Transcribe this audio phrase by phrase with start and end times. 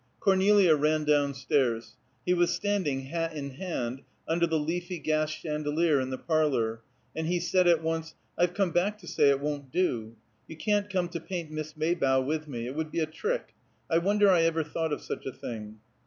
[0.19, 1.95] Cornelia ran down stairs.
[2.25, 6.81] He was standing, hat in hand, under the leafy gas chandelier in the parlor,
[7.15, 10.15] and he said at once, "I've come back to say it won't do.
[10.47, 12.65] You can't come to paint Miss Maybough with me.
[12.65, 13.53] It would be a trick.
[13.91, 15.77] I wonder I ever thought of such a thing."